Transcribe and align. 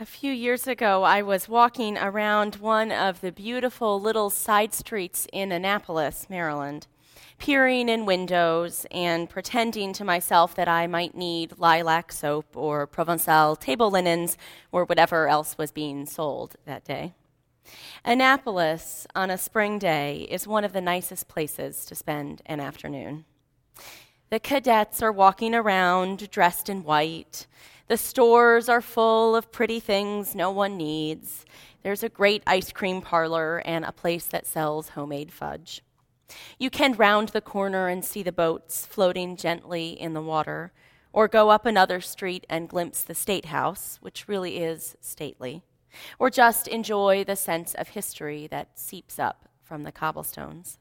A 0.00 0.04
few 0.04 0.32
years 0.32 0.66
ago, 0.66 1.04
I 1.04 1.22
was 1.22 1.48
walking 1.48 1.96
around 1.96 2.56
one 2.56 2.90
of 2.90 3.20
the 3.20 3.30
beautiful 3.30 4.00
little 4.00 4.28
side 4.28 4.74
streets 4.74 5.28
in 5.32 5.52
Annapolis, 5.52 6.26
Maryland, 6.28 6.88
peering 7.38 7.88
in 7.88 8.04
windows 8.04 8.86
and 8.90 9.30
pretending 9.30 9.92
to 9.92 10.04
myself 10.04 10.56
that 10.56 10.66
I 10.66 10.88
might 10.88 11.16
need 11.16 11.60
lilac 11.60 12.10
soap 12.10 12.56
or 12.56 12.88
Provençal 12.88 13.56
table 13.60 13.88
linens 13.88 14.36
or 14.72 14.84
whatever 14.84 15.28
else 15.28 15.56
was 15.56 15.70
being 15.70 16.06
sold 16.06 16.56
that 16.64 16.84
day. 16.84 17.14
Annapolis 18.04 19.06
on 19.14 19.30
a 19.30 19.38
spring 19.38 19.78
day 19.78 20.26
is 20.28 20.44
one 20.44 20.64
of 20.64 20.72
the 20.72 20.80
nicest 20.80 21.28
places 21.28 21.86
to 21.86 21.94
spend 21.94 22.42
an 22.46 22.58
afternoon. 22.58 23.26
The 24.30 24.40
cadets 24.40 25.00
are 25.02 25.12
walking 25.12 25.54
around 25.54 26.28
dressed 26.30 26.68
in 26.68 26.82
white. 26.82 27.46
The 27.86 27.96
stores 27.98 28.68
are 28.70 28.80
full 28.80 29.36
of 29.36 29.52
pretty 29.52 29.78
things 29.78 30.34
no 30.34 30.50
one 30.50 30.78
needs. 30.78 31.44
There's 31.82 32.02
a 32.02 32.08
great 32.08 32.42
ice 32.46 32.72
cream 32.72 33.02
parlor 33.02 33.58
and 33.66 33.84
a 33.84 33.92
place 33.92 34.24
that 34.26 34.46
sells 34.46 34.90
homemade 34.90 35.30
fudge. 35.30 35.82
You 36.58 36.70
can 36.70 36.94
round 36.94 37.28
the 37.28 37.42
corner 37.42 37.88
and 37.88 38.02
see 38.02 38.22
the 38.22 38.32
boats 38.32 38.86
floating 38.86 39.36
gently 39.36 39.90
in 39.90 40.14
the 40.14 40.22
water, 40.22 40.72
or 41.12 41.28
go 41.28 41.50
up 41.50 41.66
another 41.66 42.00
street 42.00 42.46
and 42.48 42.70
glimpse 42.70 43.02
the 43.02 43.14
State 43.14 43.46
House, 43.46 43.98
which 44.00 44.28
really 44.28 44.58
is 44.58 44.96
stately, 45.02 45.62
or 46.18 46.30
just 46.30 46.66
enjoy 46.66 47.22
the 47.22 47.36
sense 47.36 47.74
of 47.74 47.88
history 47.88 48.46
that 48.46 48.78
seeps 48.78 49.18
up 49.18 49.46
from 49.62 49.82
the 49.82 49.92
cobblestones. 49.92 50.78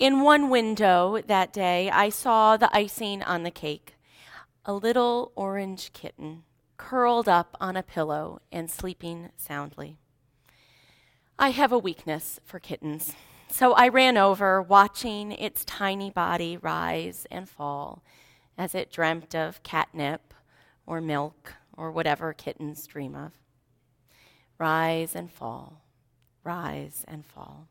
In 0.00 0.22
one 0.22 0.50
window 0.50 1.22
that 1.28 1.52
day, 1.52 1.88
I 1.90 2.08
saw 2.08 2.56
the 2.56 2.74
icing 2.76 3.22
on 3.22 3.44
the 3.44 3.52
cake 3.52 3.93
a 4.64 4.72
little 4.72 5.32
orange 5.34 5.92
kitten 5.92 6.42
curled 6.76 7.28
up 7.28 7.56
on 7.60 7.76
a 7.76 7.82
pillow 7.82 8.40
and 8.50 8.70
sleeping 8.70 9.30
soundly. 9.36 9.98
I 11.38 11.50
have 11.50 11.72
a 11.72 11.78
weakness 11.78 12.40
for 12.44 12.58
kittens, 12.58 13.14
so 13.48 13.72
I 13.74 13.88
ran 13.88 14.16
over, 14.16 14.62
watching 14.62 15.32
its 15.32 15.64
tiny 15.64 16.10
body 16.10 16.56
rise 16.56 17.26
and 17.30 17.48
fall 17.48 18.02
as 18.56 18.74
it 18.74 18.90
dreamt 18.90 19.34
of 19.34 19.62
catnip 19.62 20.32
or 20.86 21.00
milk 21.00 21.54
or 21.76 21.90
whatever 21.90 22.32
kittens 22.32 22.86
dream 22.86 23.14
of. 23.14 23.32
Rise 24.58 25.14
and 25.14 25.30
fall, 25.30 25.82
rise 26.42 27.04
and 27.06 27.26
fall. 27.26 27.68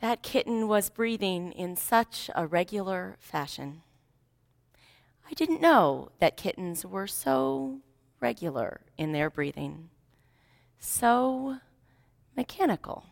That 0.00 0.22
kitten 0.22 0.68
was 0.68 0.90
breathing 0.90 1.50
in 1.52 1.74
such 1.74 2.30
a 2.34 2.46
regular 2.46 3.16
fashion 3.18 3.82
I 5.30 5.34
didn't 5.34 5.60
know 5.60 6.10
that 6.20 6.38
kittens 6.38 6.86
were 6.86 7.06
so 7.06 7.80
regular 8.18 8.80
in 8.96 9.12
their 9.12 9.28
breathing, 9.28 9.90
so 10.78 11.58
mechanical. 12.34 13.04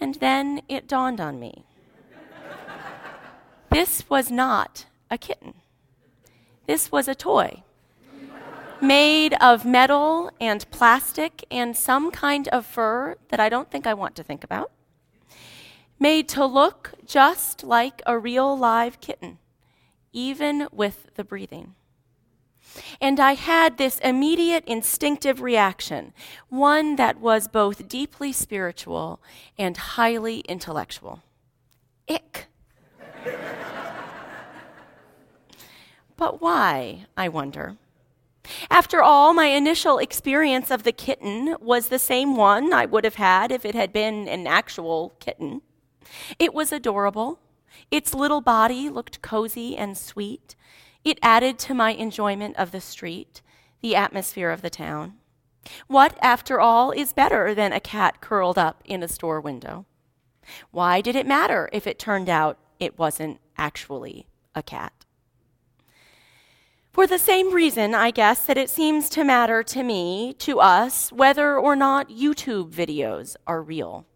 And 0.00 0.14
then 0.16 0.62
it 0.66 0.88
dawned 0.88 1.20
on 1.20 1.38
me 1.38 1.66
this 3.70 4.08
was 4.08 4.30
not 4.30 4.86
a 5.10 5.18
kitten, 5.18 5.54
this 6.66 6.90
was 6.90 7.08
a 7.08 7.14
toy. 7.14 7.62
Made 8.80 9.34
of 9.40 9.66
metal 9.66 10.30
and 10.40 10.70
plastic 10.70 11.44
and 11.50 11.76
some 11.76 12.10
kind 12.10 12.48
of 12.48 12.64
fur 12.64 13.16
that 13.28 13.40
I 13.40 13.48
don't 13.48 13.70
think 13.70 13.86
I 13.86 13.92
want 13.92 14.14
to 14.16 14.22
think 14.22 14.44
about. 14.44 14.70
Made 15.98 16.28
to 16.30 16.46
look 16.46 16.92
just 17.04 17.64
like 17.64 18.00
a 18.06 18.18
real 18.18 18.56
live 18.56 19.00
kitten 19.00 19.38
even 20.18 20.66
with 20.72 21.06
the 21.14 21.22
breathing. 21.22 21.76
And 23.00 23.20
I 23.20 23.34
had 23.34 23.78
this 23.78 24.00
immediate 24.00 24.64
instinctive 24.66 25.40
reaction, 25.40 26.12
one 26.48 26.96
that 26.96 27.20
was 27.20 27.46
both 27.46 27.86
deeply 27.88 28.32
spiritual 28.32 29.20
and 29.56 29.76
highly 29.76 30.40
intellectual. 30.40 31.22
Ick. 32.10 32.48
but 36.16 36.42
why, 36.42 37.06
I 37.16 37.28
wonder? 37.28 37.76
After 38.70 39.00
all, 39.00 39.32
my 39.32 39.46
initial 39.46 39.98
experience 39.98 40.72
of 40.72 40.82
the 40.82 40.90
kitten 40.90 41.54
was 41.60 41.88
the 41.88 41.98
same 41.98 42.34
one 42.34 42.72
I 42.72 42.86
would 42.86 43.04
have 43.04 43.16
had 43.16 43.52
if 43.52 43.64
it 43.64 43.76
had 43.76 43.92
been 43.92 44.26
an 44.26 44.48
actual 44.48 45.14
kitten. 45.20 45.62
It 46.40 46.52
was 46.54 46.72
adorable. 46.72 47.38
Its 47.90 48.14
little 48.14 48.40
body 48.40 48.88
looked 48.88 49.22
cozy 49.22 49.76
and 49.76 49.96
sweet. 49.96 50.56
It 51.04 51.18
added 51.22 51.58
to 51.60 51.74
my 51.74 51.92
enjoyment 51.92 52.56
of 52.56 52.70
the 52.70 52.80
street, 52.80 53.42
the 53.80 53.96
atmosphere 53.96 54.50
of 54.50 54.62
the 54.62 54.70
town. 54.70 55.14
What, 55.86 56.18
after 56.22 56.60
all, 56.60 56.90
is 56.92 57.12
better 57.12 57.54
than 57.54 57.72
a 57.72 57.80
cat 57.80 58.20
curled 58.20 58.58
up 58.58 58.82
in 58.84 59.02
a 59.02 59.08
store 59.08 59.40
window? 59.40 59.86
Why 60.70 61.00
did 61.00 61.16
it 61.16 61.26
matter 61.26 61.68
if 61.72 61.86
it 61.86 61.98
turned 61.98 62.28
out 62.28 62.58
it 62.80 62.98
wasn't 62.98 63.40
actually 63.56 64.26
a 64.54 64.62
cat? 64.62 64.92
For 66.92 67.06
the 67.06 67.18
same 67.18 67.54
reason, 67.54 67.94
I 67.94 68.10
guess, 68.10 68.44
that 68.46 68.58
it 68.58 68.70
seems 68.70 69.08
to 69.10 69.22
matter 69.22 69.62
to 69.62 69.82
me, 69.82 70.34
to 70.40 70.58
us, 70.58 71.12
whether 71.12 71.56
or 71.56 71.76
not 71.76 72.08
YouTube 72.08 72.72
videos 72.72 73.36
are 73.46 73.62
real. 73.62 74.06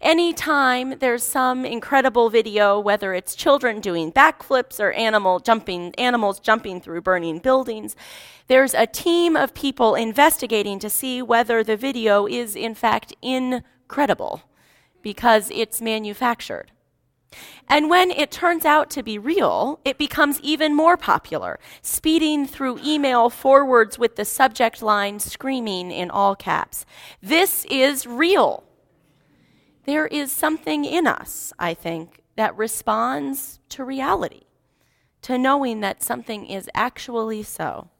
Anytime 0.00 0.98
there's 0.98 1.22
some 1.22 1.64
incredible 1.64 2.30
video, 2.30 2.78
whether 2.78 3.14
it's 3.14 3.34
children 3.34 3.80
doing 3.80 4.12
backflips 4.12 4.80
or 4.80 4.92
animal 4.92 5.40
jumping, 5.40 5.94
animals 5.96 6.40
jumping 6.40 6.80
through 6.80 7.02
burning 7.02 7.38
buildings, 7.38 7.96
there's 8.46 8.74
a 8.74 8.86
team 8.86 9.36
of 9.36 9.54
people 9.54 9.94
investigating 9.94 10.78
to 10.78 10.90
see 10.90 11.22
whether 11.22 11.62
the 11.62 11.76
video 11.76 12.26
is 12.26 12.56
in 12.56 12.74
fact 12.74 13.14
incredible 13.22 14.42
because 15.02 15.50
it's 15.52 15.80
manufactured. 15.80 16.70
And 17.68 17.90
when 17.90 18.10
it 18.10 18.30
turns 18.30 18.64
out 18.64 18.90
to 18.90 19.02
be 19.02 19.18
real, 19.18 19.80
it 19.84 19.98
becomes 19.98 20.40
even 20.40 20.74
more 20.74 20.96
popular, 20.96 21.58
speeding 21.82 22.46
through 22.46 22.78
email 22.84 23.30
forwards 23.30 23.98
with 23.98 24.16
the 24.16 24.24
subject 24.24 24.82
line 24.82 25.18
screaming 25.18 25.90
in 25.90 26.10
all 26.10 26.36
caps 26.36 26.86
This 27.22 27.64
is 27.70 28.06
real. 28.06 28.64
There 29.84 30.06
is 30.06 30.32
something 30.32 30.84
in 30.84 31.06
us, 31.06 31.52
I 31.58 31.74
think, 31.74 32.22
that 32.36 32.56
responds 32.56 33.60
to 33.68 33.84
reality, 33.84 34.44
to 35.22 35.36
knowing 35.36 35.80
that 35.80 36.02
something 36.02 36.46
is 36.46 36.70
actually 36.74 37.42
so, 37.42 37.90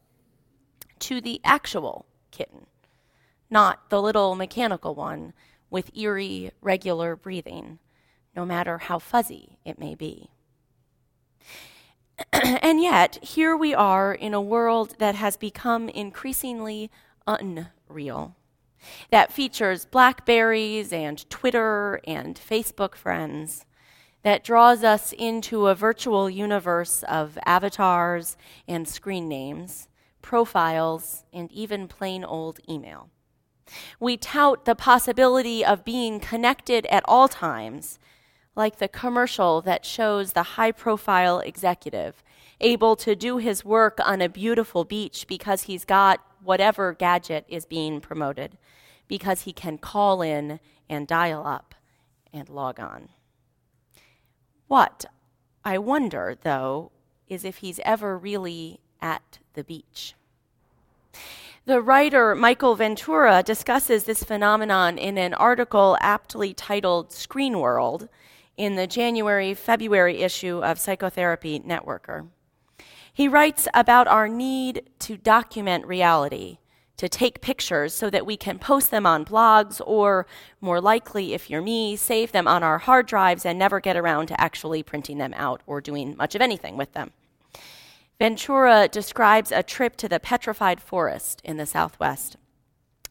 to 1.01 1.21
the 1.21 1.41
actual 1.45 2.07
kitten, 2.31 2.67
not 3.51 3.91
the 3.91 4.01
little 4.01 4.35
mechanical 4.35 4.95
one 4.95 5.35
with 5.69 5.95
eerie, 5.95 6.53
regular 6.63 7.17
breathing, 7.17 7.79
no 8.35 8.47
matter 8.47 8.79
how 8.79 8.99
fuzzy 8.99 9.59
it 9.65 9.79
may 9.79 9.95
be. 9.95 10.31
and 12.33 12.81
yet, 12.81 13.23
here 13.23 13.55
we 13.55 13.75
are 13.75 14.15
in 14.15 14.33
a 14.33 14.41
world 14.41 14.95
that 14.99 15.17
has 15.17 15.37
become 15.37 15.91
increasingly 15.91 16.91
unreal 17.27 18.37
that 19.11 19.33
features 19.33 19.85
Blackberries 19.85 20.93
and 20.93 21.29
Twitter 21.31 22.01
and 22.07 22.37
Facebook 22.37 22.95
friends, 22.95 23.65
that 24.23 24.43
draws 24.43 24.83
us 24.83 25.13
into 25.13 25.67
a 25.67 25.75
virtual 25.75 26.31
universe 26.31 27.03
of 27.05 27.39
avatars 27.45 28.37
and 28.67 28.89
screen 28.89 29.29
names, 29.29 29.89
profiles, 30.23 31.25
and 31.33 31.53
even 31.53 31.87
plain 31.87 32.25
old 32.25 32.59
email. 32.69 33.11
We 34.01 34.17
tout 34.17 34.65
the 34.65 34.75
possibility 34.75 35.65
of 35.65 35.85
being 35.85 36.21
connected 36.21 36.87
at 36.87 37.05
all 37.07 37.29
times, 37.29 37.99
like 38.57 38.79
the 38.79 38.89
commercial 38.89 39.61
that 39.63 39.85
shows 39.85 40.33
the 40.33 40.43
high 40.43 40.73
profile 40.73 41.41
executive 41.41 42.23
able 42.61 42.97
to 42.97 43.15
do 43.15 43.39
his 43.39 43.65
work 43.65 43.99
on 44.05 44.21
a 44.21 44.29
beautiful 44.29 44.85
beach 44.85 45.27
because 45.29 45.63
he's 45.63 45.85
got 45.85 46.21
whatever 46.43 46.93
gadget 46.93 47.45
is 47.49 47.67
being 47.67 48.01
promoted 48.01 48.57
because 49.09 49.43
he 49.43 49.53
can 49.53 49.79
call 49.79 50.23
in 50.23 50.61
and 50.89 51.07
dial 51.07 51.47
up 51.47 51.75
and 52.33 52.49
log 52.49 52.81
on. 52.81 53.09
What 54.67 55.05
I 55.65 55.79
wonder, 55.79 56.37
though, 56.43 56.91
is 57.29 57.45
if 57.45 57.59
he's 57.59 57.81
ever 57.85 58.19
really 58.19 58.81
at 59.01 59.39
the 59.55 59.65
beach. 59.65 60.15
The 61.67 61.81
writer 61.81 62.35
Michael 62.35 62.75
Ventura 62.75 63.43
discusses 63.43 64.05
this 64.05 64.23
phenomenon 64.23 64.99
in 64.99 65.17
an 65.17 65.33
article 65.33 65.97
aptly 66.01 66.53
titled 66.53 67.13
Screen 67.13 67.59
World 67.59 68.09
in 68.57 68.77
the 68.77 68.87
January 68.87 69.55
February 69.55 70.21
issue 70.21 70.63
of 70.63 70.79
Psychotherapy 70.79 71.61
Networker. 71.61 72.29
He 73.13 73.29
writes 73.29 73.67
about 73.73 74.09
our 74.09 74.29
need 74.29 74.91
to 75.01 75.17
document 75.17 75.87
reality 75.87 76.59
to 76.97 77.09
take 77.09 77.41
pictures 77.41 77.93
so 77.93 78.09
that 78.11 78.27
we 78.27 78.37
can 78.37 78.59
post 78.59 78.91
them 78.91 79.07
on 79.07 79.25
blogs 79.25 79.81
or, 79.85 80.27
more 80.61 80.81
likely, 80.81 81.35
if 81.35 81.51
you're 81.51 81.63
me, 81.63 81.97
save 81.97 82.33
them 82.33 82.47
on 82.47 82.63
our 82.63 82.79
hard 82.79 83.07
drives 83.07 83.45
and 83.45 83.59
never 83.59 83.81
get 83.81 83.97
around 83.97 84.27
to 84.29 84.41
actually 84.41 84.83
printing 84.83 85.19
them 85.19 85.35
out 85.37 85.61
or 85.67 85.81
doing 85.81 86.17
much 86.17 86.35
of 86.35 86.41
anything 86.41 86.77
with 86.77 86.93
them. 86.93 87.13
Ventura 88.19 88.89
describes 88.89 89.51
a 89.51 89.63
trip 89.63 89.97
to 89.97 90.09
the 90.09 90.21
petrified 90.21 90.81
forest 90.81 91.41
in 91.45 91.57
the 91.57 91.67
Southwest, 91.67 92.37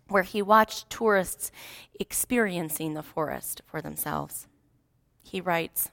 where 0.07 0.23
he 0.23 0.41
watched 0.41 0.89
tourists 0.89 1.51
experiencing 1.99 2.93
the 2.93 3.03
forest 3.03 3.61
for 3.65 3.81
themselves. 3.81 4.47
He 5.21 5.41
writes 5.41 5.91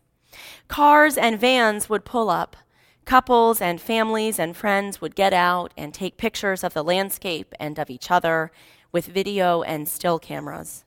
Cars 0.69 1.19
and 1.19 1.41
vans 1.41 1.89
would 1.89 2.05
pull 2.05 2.31
up. 2.31 2.57
Couples 3.05 3.61
and 3.61 3.81
families 3.81 4.39
and 4.39 4.57
friends 4.57 5.01
would 5.01 5.15
get 5.15 5.33
out 5.33 5.73
and 5.77 5.93
take 5.93 6.17
pictures 6.17 6.63
of 6.63 6.75
the 6.75 6.85
landscape 6.85 7.55
and 7.59 7.79
of 7.79 7.91
each 7.91 8.11
other 8.11 8.53
with 8.93 9.07
video 9.07 9.63
and 9.63 9.89
still 9.89 10.19
cameras. 10.19 10.85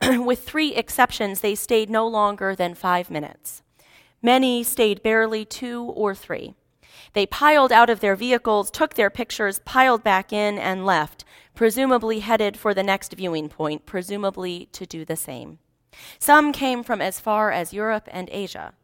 with 0.02 0.44
three 0.44 0.74
exceptions, 0.74 1.40
they 1.40 1.54
stayed 1.54 1.90
no 1.90 2.06
longer 2.06 2.54
than 2.54 2.74
five 2.74 3.10
minutes. 3.10 3.62
Many 4.22 4.62
stayed 4.62 5.02
barely 5.02 5.44
two 5.44 5.82
or 5.82 6.14
three. 6.14 6.54
They 7.12 7.26
piled 7.26 7.72
out 7.72 7.90
of 7.90 8.00
their 8.00 8.16
vehicles, 8.16 8.70
took 8.70 8.94
their 8.94 9.10
pictures, 9.10 9.60
piled 9.60 10.02
back 10.02 10.32
in, 10.32 10.58
and 10.58 10.86
left, 10.86 11.24
presumably 11.54 12.20
headed 12.20 12.56
for 12.56 12.74
the 12.74 12.82
next 12.82 13.12
viewing 13.14 13.48
point, 13.48 13.86
presumably 13.86 14.68
to 14.72 14.86
do 14.86 15.04
the 15.04 15.16
same. 15.16 15.58
Some 16.18 16.52
came 16.52 16.82
from 16.82 17.00
as 17.00 17.20
far 17.20 17.52
as 17.52 17.72
Europe 17.72 18.08
and 18.10 18.28
Asia. 18.32 18.74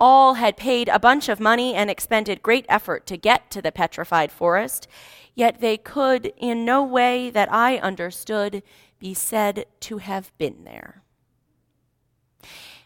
All 0.00 0.34
had 0.34 0.56
paid 0.56 0.88
a 0.88 0.98
bunch 0.98 1.28
of 1.28 1.40
money 1.40 1.74
and 1.74 1.88
expended 1.88 2.42
great 2.42 2.66
effort 2.68 3.06
to 3.06 3.16
get 3.16 3.50
to 3.52 3.62
the 3.62 3.72
petrified 3.72 4.32
forest, 4.32 4.88
yet 5.34 5.60
they 5.60 5.76
could, 5.76 6.32
in 6.36 6.64
no 6.64 6.82
way 6.82 7.30
that 7.30 7.52
I 7.52 7.78
understood, 7.78 8.62
be 8.98 9.14
said 9.14 9.66
to 9.80 9.98
have 9.98 10.36
been 10.38 10.64
there. 10.64 11.02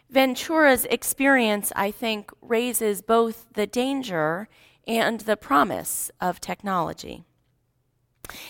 Ventura's 0.09 0.85
experience, 0.85 1.71
I 1.75 1.91
think, 1.91 2.31
raises 2.41 3.01
both 3.01 3.45
the 3.53 3.67
danger 3.67 4.47
and 4.87 5.21
the 5.21 5.37
promise 5.37 6.09
of 6.19 6.41
technology. 6.41 7.23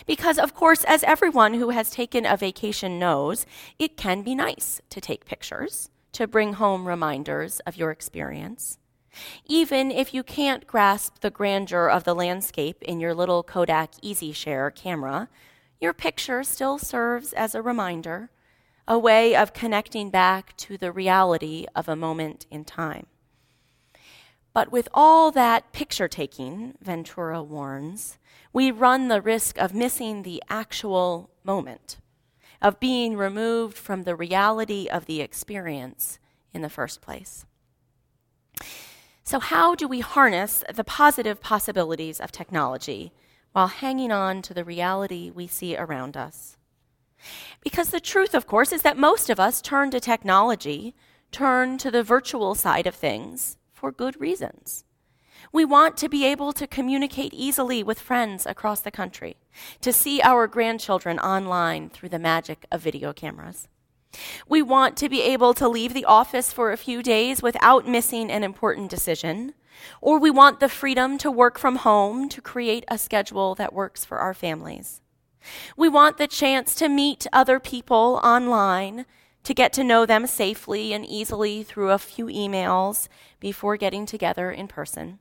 Because, 0.05 0.39
of 0.39 0.53
course, 0.53 0.83
as 0.85 1.03
everyone 1.03 1.53
who 1.53 1.69
has 1.69 1.89
taken 1.89 2.25
a 2.25 2.37
vacation 2.37 2.99
knows, 2.99 3.45
it 3.77 3.97
can 3.97 4.21
be 4.21 4.35
nice 4.35 4.81
to 4.89 5.01
take 5.01 5.25
pictures, 5.25 5.89
to 6.19 6.27
bring 6.27 6.51
home 6.51 6.85
reminders 6.85 7.61
of 7.61 7.77
your 7.77 7.91
experience. 7.91 8.77
Even 9.45 9.89
if 9.89 10.13
you 10.13 10.21
can't 10.21 10.67
grasp 10.67 11.21
the 11.21 11.29
grandeur 11.29 11.87
of 11.87 12.03
the 12.03 12.13
landscape 12.13 12.83
in 12.83 12.99
your 12.99 13.13
little 13.15 13.41
Kodak 13.41 13.93
EasyShare 14.03 14.75
camera, 14.75 15.29
your 15.79 15.93
picture 15.93 16.43
still 16.43 16.77
serves 16.77 17.31
as 17.31 17.55
a 17.55 17.61
reminder, 17.61 18.31
a 18.85 18.99
way 18.99 19.33
of 19.33 19.53
connecting 19.53 20.09
back 20.09 20.57
to 20.57 20.77
the 20.77 20.91
reality 20.91 21.65
of 21.73 21.87
a 21.87 21.95
moment 21.95 22.45
in 22.51 22.65
time. 22.65 23.05
But 24.51 24.73
with 24.73 24.89
all 24.93 25.31
that 25.31 25.71
picture 25.71 26.09
taking, 26.09 26.73
Ventura 26.81 27.41
warns, 27.41 28.17
we 28.51 28.71
run 28.71 29.07
the 29.07 29.21
risk 29.21 29.57
of 29.57 29.73
missing 29.73 30.23
the 30.23 30.43
actual 30.49 31.29
moment, 31.45 31.95
of 32.61 32.79
being 32.79 33.15
removed 33.15 33.77
from 33.77 34.03
the 34.03 34.15
reality 34.15 34.87
of 34.87 35.05
the 35.05 35.21
experience 35.21 36.19
in 36.53 36.61
the 36.61 36.69
first 36.69 37.01
place. 37.01 37.45
So, 39.23 39.39
how 39.39 39.75
do 39.75 39.87
we 39.87 39.99
harness 39.99 40.63
the 40.73 40.83
positive 40.83 41.39
possibilities 41.39 42.19
of 42.19 42.31
technology 42.31 43.13
while 43.51 43.67
hanging 43.67 44.11
on 44.11 44.41
to 44.41 44.53
the 44.53 44.63
reality 44.63 45.29
we 45.29 45.47
see 45.47 45.77
around 45.77 46.17
us? 46.17 46.57
Because 47.61 47.89
the 47.89 47.99
truth, 47.99 48.33
of 48.33 48.47
course, 48.47 48.71
is 48.71 48.81
that 48.81 48.97
most 48.97 49.29
of 49.29 49.39
us 49.39 49.61
turn 49.61 49.91
to 49.91 49.99
technology, 49.99 50.95
turn 51.31 51.77
to 51.77 51.91
the 51.91 52.03
virtual 52.03 52.55
side 52.55 52.87
of 52.87 52.95
things 52.95 53.57
for 53.71 53.91
good 53.91 54.19
reasons. 54.19 54.83
We 55.51 55.65
want 55.65 55.97
to 55.97 56.09
be 56.09 56.25
able 56.25 56.53
to 56.53 56.67
communicate 56.67 57.33
easily 57.33 57.83
with 57.83 57.99
friends 57.99 58.45
across 58.45 58.81
the 58.81 58.91
country, 58.91 59.37
to 59.81 59.91
see 59.91 60.21
our 60.21 60.47
grandchildren 60.47 61.19
online 61.19 61.89
through 61.89 62.09
the 62.09 62.19
magic 62.19 62.65
of 62.71 62.81
video 62.81 63.13
cameras. 63.13 63.67
We 64.47 64.61
want 64.61 64.97
to 64.97 65.09
be 65.09 65.21
able 65.21 65.53
to 65.55 65.67
leave 65.67 65.93
the 65.93 66.05
office 66.05 66.51
for 66.51 66.71
a 66.71 66.77
few 66.77 67.03
days 67.03 67.41
without 67.41 67.87
missing 67.87 68.31
an 68.31 68.43
important 68.43 68.89
decision, 68.89 69.53
or 70.01 70.19
we 70.19 70.31
want 70.31 70.59
the 70.59 70.69
freedom 70.69 71.17
to 71.19 71.31
work 71.31 71.59
from 71.59 71.77
home 71.77 72.27
to 72.29 72.41
create 72.41 72.85
a 72.87 72.97
schedule 72.97 73.55
that 73.55 73.73
works 73.73 74.03
for 74.03 74.17
our 74.17 74.33
families. 74.33 75.01
We 75.77 75.89
want 75.89 76.17
the 76.17 76.27
chance 76.27 76.75
to 76.75 76.89
meet 76.89 77.27
other 77.31 77.59
people 77.59 78.19
online, 78.23 79.05
to 79.43 79.53
get 79.53 79.71
to 79.73 79.83
know 79.83 80.05
them 80.05 80.27
safely 80.27 80.91
and 80.91 81.05
easily 81.05 81.63
through 81.63 81.91
a 81.91 81.97
few 81.97 82.25
emails 82.25 83.07
before 83.39 83.77
getting 83.77 84.05
together 84.05 84.51
in 84.51 84.67
person. 84.67 85.19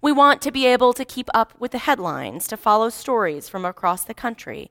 We 0.00 0.12
want 0.12 0.40
to 0.42 0.52
be 0.52 0.66
able 0.66 0.92
to 0.92 1.04
keep 1.04 1.28
up 1.34 1.52
with 1.58 1.72
the 1.72 1.78
headlines, 1.78 2.46
to 2.48 2.56
follow 2.56 2.88
stories 2.88 3.48
from 3.48 3.64
across 3.64 4.04
the 4.04 4.14
country, 4.14 4.70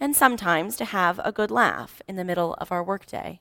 and 0.00 0.14
sometimes 0.14 0.76
to 0.76 0.84
have 0.84 1.20
a 1.24 1.32
good 1.32 1.50
laugh 1.50 2.02
in 2.08 2.16
the 2.16 2.24
middle 2.24 2.54
of 2.54 2.72
our 2.72 2.82
workday. 2.82 3.40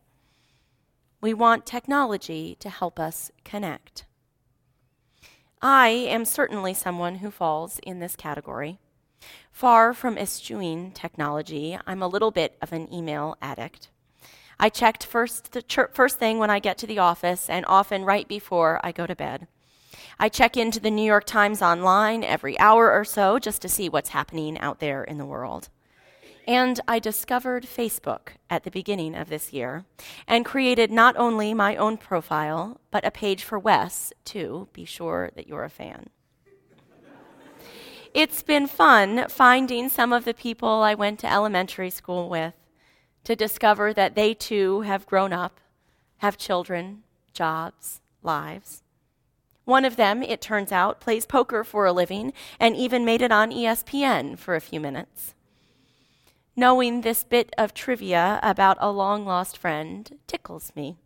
We 1.22 1.34
want 1.34 1.66
technology 1.66 2.58
to 2.60 2.70
help 2.70 3.00
us 3.00 3.32
connect. 3.44 4.06
I 5.62 5.88
am 5.88 6.26
certainly 6.26 6.74
someone 6.74 7.16
who 7.16 7.32
falls 7.32 7.80
in 7.84 8.00
this 8.00 8.18
category. 8.18 8.80
Far 9.52 9.94
from 9.94 10.18
eschewing 10.18 10.92
technology, 10.92 11.78
I'm 11.88 12.02
a 12.02 12.08
little 12.08 12.32
bit 12.32 12.58
of 12.62 12.74
an 12.74 12.94
email 12.94 13.38
addict. 13.42 13.90
I 14.60 14.70
checked 14.70 15.06
first 15.06 15.54
the 15.54 15.90
first 15.94 16.20
thing 16.20 16.40
when 16.40 16.50
I 16.50 16.60
get 16.60 16.78
to 16.80 16.88
the 16.88 17.00
office 17.00 17.50
and 17.50 17.66
often 17.68 18.04
right 18.04 18.28
before 18.28 18.82
I 18.84 18.92
go 18.92 19.08
to 19.08 19.16
bed. 19.16 19.48
I 20.20 20.30
check 20.30 20.56
into 20.56 20.80
the 20.80 20.92
New 20.92 21.06
York 21.06 21.26
Times 21.26 21.62
online 21.62 22.24
every 22.24 22.58
hour 22.60 22.92
or 22.92 23.04
so 23.04 23.40
just 23.40 23.62
to 23.64 23.70
see 23.70 23.90
what's 23.90 24.10
happening 24.10 24.58
out 24.60 24.80
there 24.80 25.04
in 25.04 25.18
the 25.18 25.26
world. 25.26 25.70
And 26.46 26.80
I 26.88 27.00
discovered 27.00 27.64
Facebook 27.64 28.30
at 28.50 28.64
the 28.64 28.72
beginning 28.72 29.16
of 29.16 29.30
this 29.30 29.54
year 29.54 29.86
and 30.28 30.44
created 30.44 30.92
not 30.92 31.16
only 31.16 31.54
my 31.54 31.76
own 31.78 31.98
profile, 31.98 32.82
but 32.92 33.06
a 33.06 33.12
page 33.12 33.44
for 33.44 33.58
Wes, 33.58 34.12
too. 34.26 34.68
Be 34.74 34.84
sure 34.84 35.32
that 35.36 35.48
you're 35.48 35.64
a 35.64 35.70
fan. 35.70 36.10
it's 38.14 38.44
been 38.44 38.68
fun 38.68 39.28
finding 39.30 39.88
some 39.88 40.12
of 40.12 40.26
the 40.26 40.34
people 40.34 40.82
I 40.82 40.94
went 40.94 41.20
to 41.20 41.32
elementary 41.32 41.90
school 41.90 42.28
with 42.28 42.54
to 43.24 43.36
discover 43.38 43.94
that 43.94 44.16
they 44.16 44.34
too 44.34 44.82
have 44.82 45.06
grown 45.06 45.32
up, 45.32 45.62
have 46.18 46.38
children, 46.38 47.04
jobs, 47.34 48.02
lives. 48.22 48.84
One 49.66 49.86
of 49.86 49.96
them, 49.96 50.22
it 50.22 50.42
turns 50.42 50.72
out, 50.72 51.00
plays 51.00 51.26
poker 51.26 51.64
for 51.64 51.86
a 51.86 51.94
living 51.94 52.34
and 52.60 52.76
even 52.76 53.06
made 53.06 53.22
it 53.22 53.32
on 53.32 53.52
ESPN 53.52 54.38
for 54.38 54.56
a 54.56 54.62
few 54.62 54.80
minutes. 54.80 55.36
Knowing 56.56 57.02
this 57.02 57.24
bit 57.24 57.54
of 57.58 57.74
trivia 57.74 58.40
about 58.44 58.78
a 58.80 58.92
long 58.92 59.26
lost 59.26 59.58
friend 59.58 60.20
tickles 60.28 60.72
me, 60.76 60.98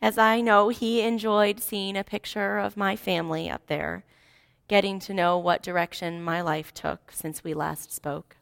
as 0.00 0.16
I 0.16 0.40
know 0.40 0.68
he 0.68 1.02
enjoyed 1.02 1.60
seeing 1.60 1.96
a 1.96 2.04
picture 2.04 2.58
of 2.58 2.76
my 2.76 2.94
family 2.94 3.50
up 3.50 3.66
there, 3.66 4.04
getting 4.68 5.00
to 5.00 5.14
know 5.14 5.36
what 5.36 5.62
direction 5.62 6.22
my 6.22 6.40
life 6.40 6.72
took 6.72 7.10
since 7.12 7.42
we 7.42 7.52
last 7.52 7.92
spoke. 7.92 8.36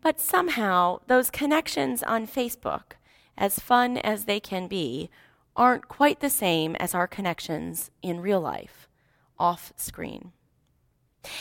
But 0.00 0.20
somehow, 0.20 0.98
those 1.06 1.30
connections 1.30 2.02
on 2.02 2.26
Facebook, 2.26 2.94
as 3.38 3.60
fun 3.60 3.98
as 3.98 4.24
they 4.24 4.40
can 4.40 4.66
be, 4.66 5.10
aren't 5.56 5.88
quite 5.88 6.20
the 6.20 6.30
same 6.30 6.76
as 6.76 6.94
our 6.94 7.06
connections 7.06 7.90
in 8.02 8.20
real 8.20 8.40
life, 8.40 8.88
off 9.38 9.72
screen. 9.76 10.32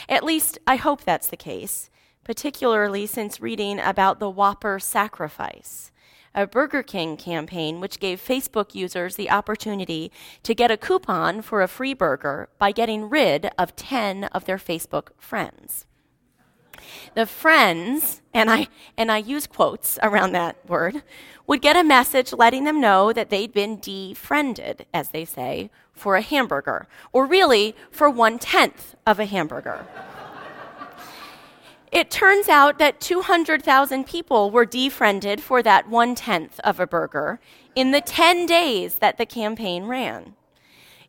At 0.08 0.24
least, 0.24 0.60
I 0.68 0.76
hope 0.76 1.04
that's 1.04 1.28
the 1.28 1.38
case, 1.38 1.90
particularly 2.24 3.06
since 3.08 3.42
reading 3.42 3.80
about 3.80 4.20
the 4.20 4.30
Whopper 4.30 4.80
sacrifice, 4.80 5.92
a 6.36 6.48
Burger 6.48 6.84
King 6.84 7.18
campaign 7.18 7.80
which 7.80 8.00
gave 8.00 8.22
Facebook 8.22 8.76
users 8.76 9.16
the 9.16 9.30
opportunity 9.30 10.12
to 10.44 10.56
get 10.56 10.72
a 10.72 10.78
coupon 10.78 11.42
for 11.42 11.62
a 11.62 11.68
free 11.68 11.94
burger 11.94 12.50
by 12.58 12.72
getting 12.72 13.10
rid 13.10 13.50
of 13.58 13.76
10 13.76 14.26
of 14.26 14.46
their 14.46 14.58
Facebook 14.58 15.10
friends. 15.18 15.86
The 17.16 17.26
friends, 17.26 18.22
and 18.34 18.50
I, 18.50 18.68
and 18.98 19.12
I 19.12 19.18
use 19.18 19.48
quotes 19.48 20.00
around 20.02 20.32
that 20.34 20.58
word, 20.68 21.04
would 21.48 21.62
get 21.62 21.76
a 21.76 21.84
message 21.84 22.34
letting 22.34 22.64
them 22.64 22.80
know 22.80 23.12
that 23.14 23.30
they'd 23.30 23.54
been 23.54 23.80
defriended, 23.80 24.86
as 24.94 25.10
they 25.10 25.26
say, 25.26 25.70
for 25.94 26.16
a 26.16 26.22
hamburger, 26.22 26.88
or 27.12 27.26
really 27.26 27.76
for 27.92 28.10
one 28.10 28.40
tenth 28.40 28.96
of 29.06 29.20
a 29.20 29.26
hamburger. 29.26 29.86
it 31.92 32.10
turns 32.10 32.48
out 32.48 32.80
that 32.80 33.02
200,000 33.02 34.06
people 34.06 34.50
were 34.50 34.66
defriended 34.66 35.42
for 35.42 35.62
that 35.62 35.90
one 35.90 36.16
tenth 36.16 36.60
of 36.62 36.80
a 36.80 36.88
burger 36.88 37.40
in 37.76 37.92
the 37.92 38.02
10 38.02 38.46
days 38.46 38.96
that 38.96 39.18
the 39.18 39.26
campaign 39.26 39.86
ran. 39.86 40.36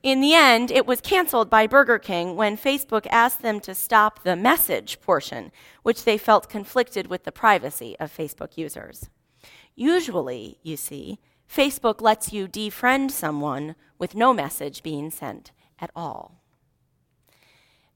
In 0.03 0.21
the 0.21 0.35
end, 0.35 0.73
it 0.73 0.85
was 0.85 1.01
canceled 1.01 1.49
by 1.49 1.69
Burger 1.69 1.99
King 2.01 2.35
when 2.35 2.57
Facebook 2.57 3.07
asked 3.09 3.41
them 3.41 3.61
to 3.61 3.73
stop 3.73 4.25
the 4.25 4.35
message 4.35 5.01
portion, 5.01 5.53
which 5.85 6.03
they 6.03 6.19
felt 6.19 6.49
conflicted 6.49 7.07
with 7.07 7.23
the 7.23 7.31
privacy 7.31 7.97
of 8.01 8.15
Facebook 8.15 8.57
users. 8.57 9.09
Usually, 9.77 10.59
you 10.65 10.77
see, 10.77 11.21
Facebook 11.49 12.01
lets 12.01 12.33
you 12.33 12.49
defriend 12.49 13.13
someone 13.13 13.77
with 13.97 14.17
no 14.17 14.35
message 14.35 14.83
being 14.83 15.09
sent 15.09 15.53
at 15.79 15.91
all. 15.95 16.43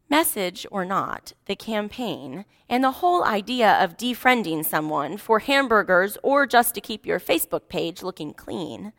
Message 0.08 0.64
or 0.70 0.84
not, 0.84 1.32
the 1.46 1.56
campaign 1.56 2.44
and 2.68 2.84
the 2.84 3.02
whole 3.02 3.24
idea 3.24 3.82
of 3.82 3.96
defriending 3.96 4.64
someone 4.64 5.16
for 5.16 5.40
hamburgers 5.40 6.16
or 6.22 6.46
just 6.46 6.72
to 6.76 6.80
keep 6.80 7.04
your 7.04 7.18
Facebook 7.18 7.68
page 7.68 8.04
looking 8.04 8.32
clean 8.32 8.92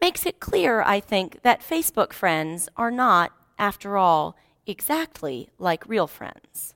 makes 0.00 0.26
it 0.26 0.40
clear, 0.40 0.82
I 0.82 1.00
think, 1.00 1.42
that 1.42 1.62
Facebook 1.62 2.12
friends 2.12 2.68
are 2.76 2.90
not, 2.90 3.32
after 3.58 3.96
all, 3.96 4.36
exactly 4.66 5.50
like 5.58 5.88
real 5.88 6.06
friends. 6.06 6.74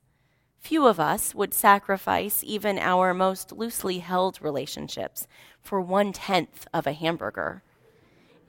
Few 0.59 0.85
of 0.85 0.99
us 0.99 1.33
would 1.33 1.53
sacrifice 1.53 2.43
even 2.45 2.77
our 2.77 3.13
most 3.13 3.51
loosely 3.51 3.99
held 3.99 4.41
relationships 4.41 5.27
for 5.61 5.79
one 5.79 6.13
tenth 6.13 6.67
of 6.73 6.85
a 6.85 6.93
hamburger. 6.93 7.63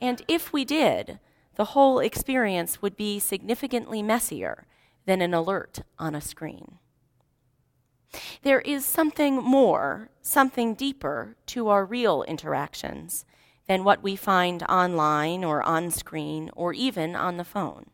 And 0.00 0.22
if 0.26 0.52
we 0.52 0.64
did, 0.64 1.20
the 1.56 1.66
whole 1.66 1.98
experience 1.98 2.82
would 2.82 2.96
be 2.96 3.18
significantly 3.18 4.02
messier 4.02 4.66
than 5.06 5.20
an 5.20 5.34
alert 5.34 5.82
on 5.98 6.14
a 6.14 6.20
screen. 6.20 6.78
There 8.42 8.60
is 8.60 8.84
something 8.84 9.36
more, 9.36 10.10
something 10.20 10.74
deeper 10.74 11.36
to 11.46 11.68
our 11.68 11.84
real 11.84 12.22
interactions 12.24 13.24
than 13.70 13.84
what 13.84 14.02
we 14.02 14.16
find 14.16 14.64
online 14.64 15.44
or 15.44 15.62
on 15.62 15.92
screen 15.92 16.50
or 16.56 16.72
even 16.72 17.14
on 17.14 17.36
the 17.36 17.44
phone. 17.44 17.86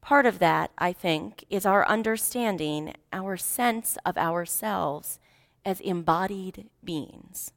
Part 0.00 0.26
of 0.26 0.38
that, 0.38 0.70
I 0.78 0.92
think, 0.92 1.44
is 1.50 1.66
our 1.66 1.84
understanding, 1.88 2.94
our 3.12 3.36
sense 3.36 3.98
of 4.06 4.16
ourselves 4.16 5.18
as 5.64 5.80
embodied 5.80 6.68
beings. 6.84 7.52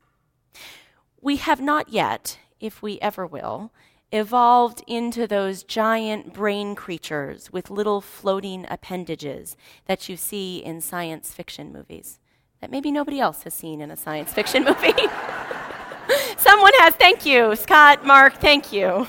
We 1.22 1.36
have 1.36 1.62
not 1.62 1.90
yet, 1.90 2.40
if 2.60 2.82
we 2.82 3.00
ever 3.00 3.28
will, 3.28 3.72
evolved 4.12 4.84
into 4.88 5.28
those 5.28 5.62
giant 5.62 6.34
brain 6.34 6.74
creatures 6.74 7.54
with 7.54 7.70
little 7.70 8.02
floating 8.02 8.66
appendages 8.72 9.56
that 9.86 10.10
you 10.10 10.18
see 10.18 10.64
in 10.66 10.82
science 10.82 11.32
fiction 11.32 11.72
movies 11.72 12.18
that 12.60 12.72
maybe 12.72 12.92
nobody 12.92 13.20
else 13.20 13.44
has 13.44 13.54
seen 13.54 13.82
in 13.82 13.92
a 13.92 13.96
science 13.96 14.34
fiction 14.34 14.64
movie. 14.64 14.94
Someone 16.38 16.74
has. 16.76 16.94
Thank 16.96 17.26
you, 17.26 17.56
Scott, 17.56 18.06
Mark, 18.06 18.36
thank 18.36 18.72
you. 18.72 19.08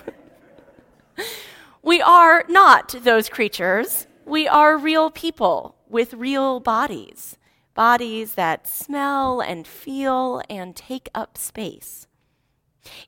We 1.82 2.00
are 2.02 2.44
not 2.48 2.94
those 3.02 3.28
creatures. 3.28 4.06
We 4.26 4.46
are 4.46 4.76
real 4.76 5.10
people 5.10 5.76
with 5.88 6.14
real 6.14 6.60
bodies, 6.60 7.38
bodies 7.74 8.34
that 8.34 8.68
smell 8.68 9.40
and 9.40 9.66
feel 9.66 10.42
and 10.50 10.76
take 10.76 11.08
up 11.14 11.38
space. 11.38 12.06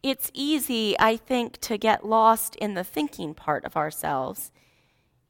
It's 0.03 0.31
easy, 0.35 0.97
I 0.99 1.17
think, 1.17 1.61
to 1.63 1.77
get 1.79 2.07
lost 2.07 2.57
in 2.57 2.75
the 2.75 2.85
thinking 2.85 3.35
part 3.35 3.65
of 3.65 3.77
ourselves. 3.77 4.53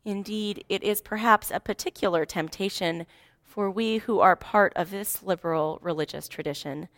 Indeed, 0.05 0.65
it 0.69 0.83
is 0.83 1.01
perhaps 1.01 1.51
a 1.51 1.61
particular 1.61 2.25
temptation 2.25 3.07
for 3.43 3.71
we 3.71 3.99
who 3.99 4.21
are 4.21 4.35
part 4.35 4.73
of 4.77 4.91
this 4.91 5.23
liberal 5.23 5.79
religious 5.83 6.27
tradition, 6.27 6.89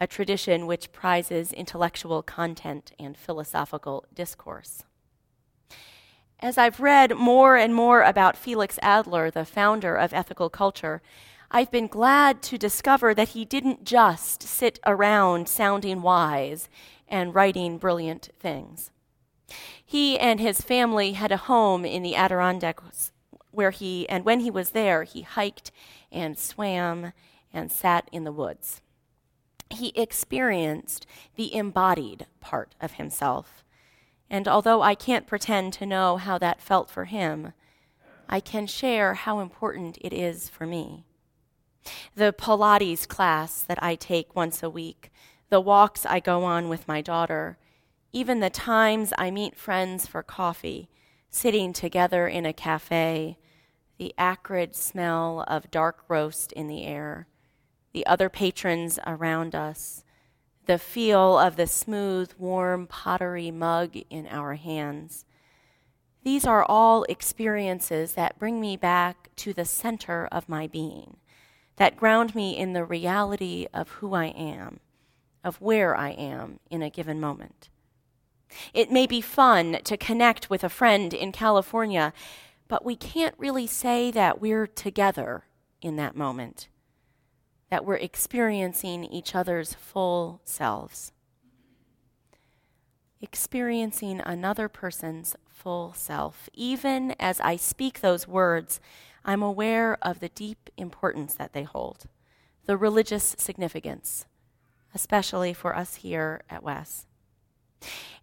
a 0.00 0.06
tradition 0.06 0.66
which 0.66 0.92
prizes 0.92 1.52
intellectual 1.52 2.22
content 2.22 2.92
and 2.98 3.16
philosophical 3.16 4.04
discourse. 4.12 4.84
As 6.40 6.58
I've 6.58 6.80
read 6.80 7.16
more 7.16 7.56
and 7.56 7.74
more 7.74 8.02
about 8.02 8.36
Felix 8.36 8.78
Adler, 8.82 9.30
the 9.30 9.44
founder 9.44 9.96
of 9.96 10.12
ethical 10.12 10.50
culture, 10.50 11.00
I've 11.50 11.70
been 11.70 11.86
glad 11.86 12.42
to 12.42 12.58
discover 12.58 13.14
that 13.14 13.30
he 13.30 13.44
didn't 13.44 13.84
just 13.84 14.42
sit 14.42 14.80
around 14.84 15.48
sounding 15.48 16.02
wise 16.02 16.68
and 17.08 17.34
writing 17.34 17.78
brilliant 17.78 18.30
things. 18.38 18.90
He 19.84 20.18
and 20.18 20.40
his 20.40 20.60
family 20.60 21.12
had 21.12 21.30
a 21.30 21.36
home 21.36 21.84
in 21.84 22.02
the 22.02 22.16
Adirondacks 22.16 23.12
where 23.52 23.70
he, 23.70 24.08
and 24.08 24.24
when 24.24 24.40
he 24.40 24.50
was 24.50 24.70
there, 24.70 25.04
he 25.04 25.22
hiked 25.22 25.70
and 26.10 26.36
swam 26.36 27.12
and 27.52 27.70
sat 27.70 28.08
in 28.10 28.24
the 28.24 28.32
woods. 28.32 28.80
He 29.74 29.92
experienced 29.94 31.06
the 31.36 31.54
embodied 31.54 32.26
part 32.40 32.74
of 32.80 32.92
himself. 32.92 33.64
And 34.30 34.48
although 34.48 34.82
I 34.82 34.94
can't 34.94 35.26
pretend 35.26 35.72
to 35.74 35.86
know 35.86 36.16
how 36.16 36.38
that 36.38 36.60
felt 36.60 36.90
for 36.90 37.04
him, 37.04 37.52
I 38.28 38.40
can 38.40 38.66
share 38.66 39.14
how 39.14 39.40
important 39.40 39.98
it 40.00 40.12
is 40.12 40.48
for 40.48 40.66
me. 40.66 41.04
The 42.14 42.32
Pilates 42.32 43.06
class 43.06 43.62
that 43.62 43.82
I 43.82 43.94
take 43.94 44.34
once 44.34 44.62
a 44.62 44.70
week, 44.70 45.10
the 45.50 45.60
walks 45.60 46.06
I 46.06 46.20
go 46.20 46.44
on 46.44 46.68
with 46.68 46.88
my 46.88 47.02
daughter, 47.02 47.58
even 48.12 48.40
the 48.40 48.50
times 48.50 49.12
I 49.18 49.30
meet 49.30 49.56
friends 49.56 50.06
for 50.06 50.22
coffee, 50.22 50.88
sitting 51.28 51.72
together 51.72 52.26
in 52.26 52.46
a 52.46 52.52
cafe, 52.52 53.38
the 53.98 54.14
acrid 54.16 54.74
smell 54.74 55.44
of 55.46 55.70
dark 55.70 56.04
roast 56.08 56.52
in 56.52 56.68
the 56.68 56.84
air, 56.84 57.26
the 57.94 58.04
other 58.04 58.28
patrons 58.28 58.98
around 59.06 59.54
us, 59.54 60.04
the 60.66 60.78
feel 60.78 61.38
of 61.38 61.56
the 61.56 61.66
smooth, 61.66 62.32
warm 62.36 62.86
pottery 62.86 63.50
mug 63.50 63.96
in 64.10 64.26
our 64.26 64.56
hands. 64.56 65.24
These 66.24 66.44
are 66.44 66.64
all 66.64 67.04
experiences 67.04 68.14
that 68.14 68.38
bring 68.38 68.60
me 68.60 68.76
back 68.76 69.30
to 69.36 69.54
the 69.54 69.64
center 69.64 70.28
of 70.30 70.48
my 70.48 70.66
being 70.66 71.16
that 71.76 71.96
ground 71.96 72.34
me 72.34 72.56
in 72.56 72.72
the 72.72 72.84
reality 72.84 73.66
of 73.74 73.88
who 73.88 74.14
I 74.14 74.26
am, 74.26 74.78
of 75.42 75.60
where 75.60 75.96
I 75.96 76.10
am 76.10 76.60
in 76.70 76.82
a 76.82 76.90
given 76.90 77.20
moment. 77.20 77.68
It 78.72 78.92
may 78.92 79.06
be 79.06 79.20
fun 79.20 79.78
to 79.82 79.96
connect 79.96 80.48
with 80.48 80.62
a 80.62 80.68
friend 80.68 81.12
in 81.12 81.32
California, 81.32 82.12
but 82.68 82.84
we 82.84 82.94
can't 82.94 83.34
really 83.38 83.66
say 83.66 84.12
that 84.12 84.40
we're 84.40 84.68
together 84.68 85.46
in 85.82 85.96
that 85.96 86.16
moment, 86.16 86.68
that 87.74 87.84
we're 87.84 87.96
experiencing 87.96 89.04
each 89.04 89.34
other's 89.34 89.74
full 89.74 90.40
selves. 90.44 91.10
Experiencing 93.20 94.20
another 94.24 94.68
person's 94.68 95.34
full 95.48 95.92
self. 95.92 96.48
Even 96.54 97.16
as 97.18 97.40
I 97.40 97.56
speak 97.56 98.00
those 98.00 98.28
words, 98.28 98.78
I'm 99.24 99.42
aware 99.42 99.98
of 100.02 100.20
the 100.20 100.28
deep 100.28 100.70
importance 100.76 101.34
that 101.34 101.52
they 101.52 101.64
hold, 101.64 102.04
the 102.64 102.76
religious 102.76 103.34
significance, 103.38 104.26
especially 104.94 105.52
for 105.52 105.74
us 105.74 105.96
here 105.96 106.42
at 106.48 106.62
Wes. 106.62 107.06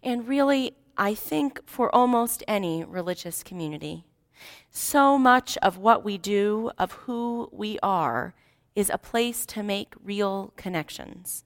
And 0.02 0.26
really, 0.26 0.78
I 0.96 1.12
think 1.14 1.60
for 1.66 1.94
almost 1.94 2.42
any 2.48 2.84
religious 2.84 3.42
community, 3.42 4.06
so 4.70 5.18
much 5.18 5.58
of 5.58 5.76
what 5.76 6.02
we 6.02 6.16
do, 6.16 6.70
of 6.78 6.92
who 6.92 7.50
we 7.52 7.78
are, 7.82 8.34
is 8.74 8.90
a 8.90 8.98
place 8.98 9.44
to 9.46 9.62
make 9.62 9.94
real 10.02 10.52
connections. 10.56 11.44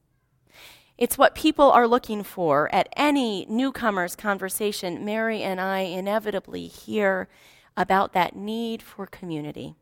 It's 0.99 1.18
what 1.18 1.35
people 1.35 1.71
are 1.71 1.87
looking 1.87 2.23
for 2.23 2.75
at 2.75 2.88
any 2.97 3.45
newcomer's 3.49 4.16
conversation. 4.16 5.04
Mary 5.04 5.42
and 5.42 5.61
I 5.61 5.80
inevitably 5.80 6.68
hear 6.68 7.28
about 7.76 8.14
that 8.14 8.35
need 8.35 8.83
for 8.83 9.06
community, 9.06 9.75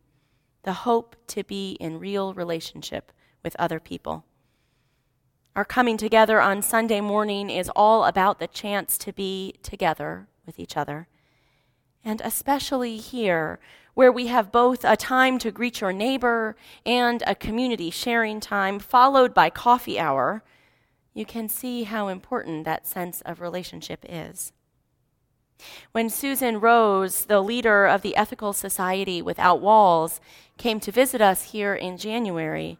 the 0.64 0.72
hope 0.72 1.14
to 1.28 1.44
be 1.44 1.72
in 1.80 2.00
real 2.00 2.34
relationship 2.34 3.12
with 3.44 3.54
other 3.58 3.78
people. 3.78 4.24
Our 5.54 5.64
coming 5.64 5.96
together 5.96 6.40
on 6.40 6.62
Sunday 6.62 7.00
morning 7.00 7.48
is 7.48 7.70
all 7.76 8.04
about 8.04 8.40
the 8.40 8.48
chance 8.48 8.98
to 8.98 9.12
be 9.12 9.54
together 9.62 10.26
with 10.44 10.58
each 10.58 10.76
other. 10.76 11.06
And 12.04 12.20
especially 12.24 12.98
here, 12.98 13.58
where 13.94 14.12
we 14.12 14.26
have 14.26 14.52
both 14.52 14.84
a 14.84 14.96
time 14.96 15.38
to 15.38 15.50
greet 15.50 15.80
your 15.80 15.92
neighbor 15.92 16.56
and 16.84 17.22
a 17.26 17.34
community 17.34 17.90
sharing 17.90 18.40
time, 18.40 18.78
followed 18.78 19.32
by 19.32 19.50
coffee 19.50 19.98
hour, 19.98 20.42
you 21.14 21.24
can 21.24 21.48
see 21.48 21.84
how 21.84 22.08
important 22.08 22.64
that 22.64 22.86
sense 22.86 23.20
of 23.22 23.40
relationship 23.40 24.04
is. 24.08 24.52
When 25.92 26.10
Susan 26.10 26.60
Rose, 26.60 27.26
the 27.26 27.40
leader 27.40 27.86
of 27.86 28.02
the 28.02 28.16
Ethical 28.16 28.52
Society 28.52 29.22
Without 29.22 29.60
Walls, 29.60 30.20
came 30.58 30.80
to 30.80 30.92
visit 30.92 31.20
us 31.20 31.52
here 31.52 31.74
in 31.74 31.96
January, 31.96 32.78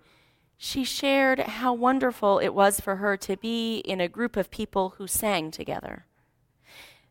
she 0.57 0.85
shared 0.85 1.39
how 1.41 1.73
wonderful 1.73 2.39
it 2.41 2.55
was 2.55 2.81
for 2.81 2.97
her 2.97 3.17
to 3.19 3.37
be 3.37 3.79
in 3.79 4.01
a 4.01 4.09
group 4.09 4.37
of 4.37 4.51
people 4.51 4.95
who 4.99 5.07
sang 5.07 5.51
together. 5.51 6.07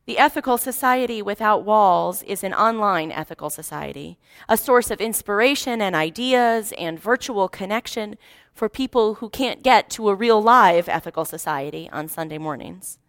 The 0.06 0.18
Ethical 0.18 0.58
Society 0.58 1.22
Without 1.22 1.64
Walls 1.64 2.24
is 2.24 2.44
an 2.44 2.54
online 2.54 3.10
ethical 3.10 3.50
society, 3.50 4.18
a 4.50 4.58
source 4.58 4.92
of 4.92 5.00
inspiration 5.00 5.82
and 5.82 5.96
ideas 5.96 6.74
and 6.78 7.00
virtual 7.00 7.48
connection 7.48 8.18
for 8.54 8.68
people 8.68 9.16
who 9.16 9.30
can't 9.30 9.64
get 9.64 9.90
to 9.92 10.10
a 10.10 10.16
real 10.16 10.42
live 10.42 10.90
ethical 10.90 11.24
society 11.24 11.90
on 11.94 12.10
Sunday 12.10 12.38
mornings. 12.38 13.00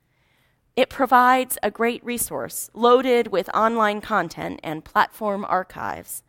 It 0.76 0.88
provides 0.88 1.58
a 1.64 1.70
great 1.72 2.04
resource 2.04 2.70
loaded 2.74 3.26
with 3.26 3.52
online 3.52 4.00
content 4.00 4.60
and 4.62 4.84
platform 4.84 5.44
archives. 5.48 6.22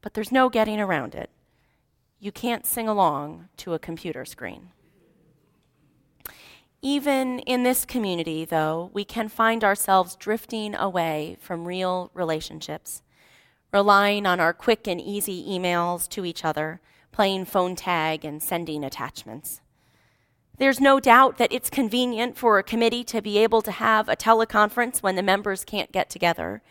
But 0.00 0.14
there's 0.14 0.30
no 0.30 0.48
getting 0.48 0.78
around 0.78 1.16
it. 1.16 1.28
You 2.20 2.30
can't 2.30 2.64
sing 2.64 2.86
along 2.86 3.48
to 3.56 3.74
a 3.74 3.80
computer 3.80 4.24
screen. 4.24 4.70
Even 6.86 7.40
in 7.40 7.64
this 7.64 7.84
community, 7.84 8.44
though, 8.44 8.92
we 8.94 9.04
can 9.04 9.28
find 9.28 9.64
ourselves 9.64 10.14
drifting 10.14 10.72
away 10.76 11.36
from 11.40 11.64
real 11.66 12.12
relationships. 12.14 13.02
relying 13.72 14.24
on 14.24 14.38
our 14.38 14.52
quick 14.52 14.86
and 14.86 15.00
easy 15.00 15.44
emails 15.48 16.08
to 16.08 16.24
each 16.24 16.44
other, 16.44 16.80
playing 17.10 17.44
phone 17.44 17.74
tag, 17.74 18.24
and 18.24 18.40
sending 18.40 18.84
attachments. 18.84 19.60
There's 20.58 20.80
no 20.80 21.00
doubt 21.00 21.38
that 21.38 21.52
it's 21.52 21.68
convenient 21.68 22.38
for 22.38 22.56
a 22.56 22.62
committee 22.62 23.02
to 23.02 23.20
be 23.20 23.38
able 23.38 23.62
to 23.62 23.72
have 23.72 24.08
a 24.08 24.14
teleconference 24.14 25.02
when 25.02 25.16
the 25.16 25.24
members 25.24 25.64
can't 25.64 25.90
get 25.90 26.08
together. 26.08 26.62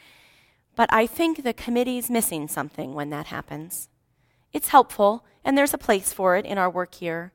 But 0.78 0.92
I 0.94 1.06
think 1.08 1.44
the 1.44 1.54
committee's 1.54 2.10
missing 2.10 2.48
something 2.48 2.94
when 2.94 3.10
that 3.10 3.28
happens. 3.28 3.90
It's 4.54 4.70
helpful, 4.70 5.26
and 5.44 5.58
there's 5.58 5.74
a 5.74 5.78
place 5.78 6.14
for 6.14 6.38
it 6.38 6.46
in 6.46 6.58
our 6.58 6.70
work 6.70 6.96
here, 6.96 7.34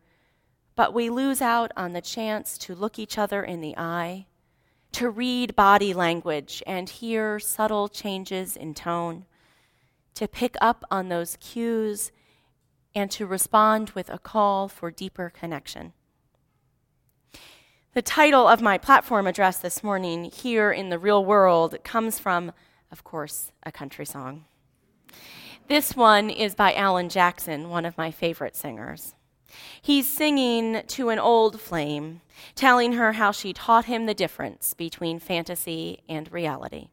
but 0.80 0.94
we 0.94 1.10
lose 1.10 1.42
out 1.42 1.70
on 1.76 1.92
the 1.92 2.00
chance 2.00 2.56
to 2.56 2.74
look 2.74 2.98
each 2.98 3.18
other 3.18 3.42
in 3.42 3.60
the 3.60 3.76
eye, 3.76 4.24
to 4.92 5.10
read 5.10 5.54
body 5.54 5.92
language 5.92 6.62
and 6.66 6.88
hear 6.88 7.38
subtle 7.38 7.86
changes 7.86 8.56
in 8.56 8.72
tone, 8.72 9.26
to 10.14 10.26
pick 10.26 10.56
up 10.58 10.82
on 10.90 11.10
those 11.10 11.36
cues, 11.36 12.12
and 12.94 13.10
to 13.10 13.26
respond 13.26 13.90
with 13.90 14.08
a 14.08 14.18
call 14.18 14.68
for 14.68 14.90
deeper 14.90 15.28
connection. 15.28 15.92
The 17.92 18.00
title 18.00 18.48
of 18.48 18.62
my 18.62 18.78
platform 18.78 19.26
address 19.26 19.58
this 19.58 19.84
morning, 19.84 20.30
Here 20.30 20.72
in 20.72 20.88
the 20.88 20.98
Real 20.98 21.22
World, 21.22 21.76
comes 21.84 22.18
from, 22.18 22.52
of 22.90 23.04
course, 23.04 23.52
a 23.64 23.70
country 23.70 24.06
song. 24.06 24.46
This 25.68 25.94
one 25.94 26.30
is 26.30 26.54
by 26.54 26.72
Alan 26.72 27.10
Jackson, 27.10 27.68
one 27.68 27.84
of 27.84 27.98
my 27.98 28.10
favorite 28.10 28.56
singers. 28.56 29.14
He's 29.80 30.08
singing 30.08 30.82
to 30.88 31.08
an 31.08 31.18
old 31.18 31.60
flame, 31.60 32.20
telling 32.54 32.92
her 32.94 33.12
how 33.12 33.32
she 33.32 33.52
taught 33.52 33.86
him 33.86 34.06
the 34.06 34.14
difference 34.14 34.74
between 34.74 35.18
fantasy 35.18 36.00
and 36.08 36.30
reality. 36.32 36.88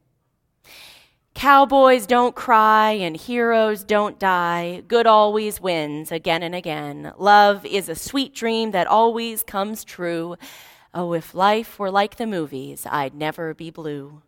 Cowboys 1.38 2.08
don't 2.08 2.36
cry 2.36 2.94
and 2.94 3.16
heroes 3.16 3.84
don't 3.84 4.18
die. 4.18 4.82
Good 4.88 5.06
always 5.06 5.62
wins 5.62 6.12
again 6.12 6.42
and 6.42 6.56
again. 6.56 7.14
Love 7.16 7.64
is 7.64 7.90
a 7.90 7.94
sweet 7.94 8.34
dream 8.34 8.72
that 8.72 8.88
always 8.88 9.44
comes 9.44 9.84
true. 9.84 10.36
Oh, 10.96 11.14
if 11.14 11.36
life 11.36 11.78
were 11.78 11.92
like 11.92 12.16
the 12.16 12.26
movies, 12.26 12.88
I'd 12.90 13.14
never 13.14 13.54
be 13.54 13.70
blue. 13.70 14.24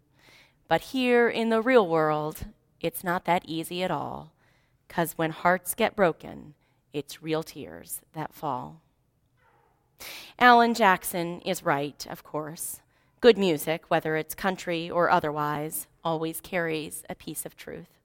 But 0.68 0.82
here 0.82 1.28
in 1.28 1.50
the 1.50 1.64
real 1.64 1.88
world, 1.88 2.46
it's 2.80 3.04
not 3.04 3.26
that 3.26 3.44
easy 3.44 3.82
at 3.82 3.90
all. 3.90 4.32
Because 4.88 5.14
when 5.18 5.32
hearts 5.32 5.74
get 5.74 5.96
broken, 5.96 6.54
it's 6.94 7.22
real 7.22 7.44
tears 7.44 8.02
that 8.14 8.34
fall. 8.34 8.82
Alan 10.38 10.74
Jackson 10.74 11.42
is 11.42 11.64
right, 11.64 12.06
of 12.10 12.24
course. 12.24 12.82
Good 13.22 13.38
music, 13.38 13.84
whether 13.90 14.16
it's 14.16 14.34
country 14.34 14.90
or 14.90 15.10
otherwise, 15.10 15.88
always 16.04 16.40
carries 16.40 17.04
a 17.10 17.16
piece 17.16 17.46
of 17.46 17.58
truth. 17.58 18.00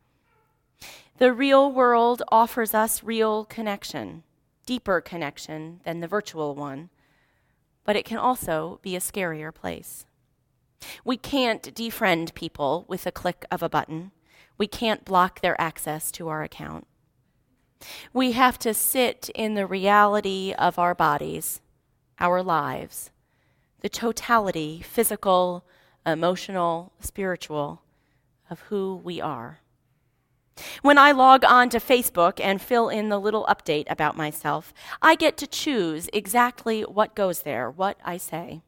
The 1.19 1.33
real 1.33 1.71
world 1.71 2.23
offers 2.33 2.75
us 2.75 3.05
real 3.05 3.45
connection, 3.45 4.25
deeper 4.67 5.00
connection 5.00 5.81
than 5.85 6.00
the 6.00 6.09
virtual 6.09 6.57
one, 6.57 6.91
but 7.85 7.95
it 7.95 8.05
can 8.05 8.19
also 8.19 8.81
be 8.83 8.97
a 8.97 9.00
scarier 9.00 9.55
place. 9.55 10.07
We 11.05 11.17
can't 11.17 11.62
defriend 11.75 12.35
people 12.35 12.85
with 12.88 13.07
a 13.07 13.12
click 13.12 13.45
of 13.50 13.62
a 13.62 13.69
button. 13.69 14.11
We 14.59 14.67
can't 14.67 15.05
block 15.05 15.41
their 15.41 15.59
access 15.61 16.11
to 16.12 16.29
our 16.29 16.43
account. 16.43 16.87
We 18.12 18.33
have 18.33 18.59
to 18.61 18.75
sit 18.75 19.31
in 19.35 19.55
the 19.55 19.67
reality 19.67 20.55
of 20.59 20.79
our 20.79 20.95
bodies, 20.95 21.61
our 22.19 22.43
lives, 22.43 23.11
the 23.81 23.88
totality, 23.88 24.83
physical, 24.83 25.64
emotional, 26.07 26.93
spiritual, 27.00 27.83
of 28.50 28.61
who 28.62 29.00
we 29.03 29.21
are. 29.21 29.61
When 30.83 30.99
I 30.99 31.11
log 31.12 31.45
on 31.45 31.69
to 31.71 31.79
Facebook 31.81 32.38
and 32.41 32.62
fill 32.62 32.88
in 32.88 33.09
the 33.09 33.18
little 33.18 33.44
update 33.47 33.90
about 33.90 34.16
myself, 34.16 34.73
I 35.03 35.16
get 35.16 35.37
to 35.38 35.47
choose 35.47 36.09
exactly 36.12 36.83
what 36.83 37.16
goes 37.16 37.42
there, 37.42 37.70
what 37.70 37.99
I 38.05 38.18
say 38.18 38.62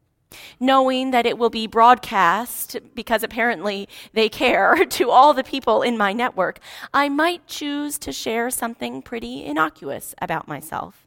knowing 0.59 1.11
that 1.11 1.27
it 1.27 1.39
will 1.39 1.51
be 1.51 1.67
broadcast 1.67 2.77
because 2.95 3.23
apparently 3.23 3.89
they 4.13 4.29
care 4.29 4.85
to 4.91 5.11
all 5.11 5.35
the 5.35 5.45
people 5.45 5.83
in 5.83 5.97
my 5.97 6.13
network, 6.13 6.59
I 6.93 7.09
might 7.09 7.47
choose 7.47 7.99
to 7.99 8.13
share 8.13 8.51
something 8.51 9.03
pretty 9.03 9.45
innocuous 9.45 10.15
about 10.21 10.49
myself, 10.49 11.07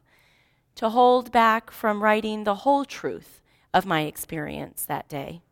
to 0.76 0.90
hold 0.90 1.32
back 1.32 1.70
from 1.70 2.02
writing 2.02 2.44
the 2.44 2.56
whole 2.56 2.84
truth 2.84 3.40
of 3.72 3.86
my 3.86 4.02
experience 4.02 4.84
that 4.84 5.08
day. 5.08 5.42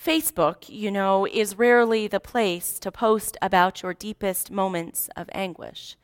Facebook, 0.00 0.68
you 0.68 0.90
know, 0.90 1.26
is 1.26 1.58
rarely 1.58 2.06
the 2.06 2.20
place 2.20 2.78
to 2.78 2.92
post 2.92 3.36
about 3.42 3.82
your 3.82 3.94
deepest 3.94 4.50
moments 4.50 5.08
of 5.16 5.28
anguish, 5.32 5.96